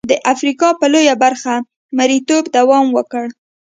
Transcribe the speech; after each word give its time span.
د 0.09 0.13
افریقا 0.33 0.69
په 0.79 0.85
لویه 0.93 1.15
برخه 1.23 1.53
مریتوب 1.97 2.43
دوام 2.57 2.85
وکړ. 2.97 3.25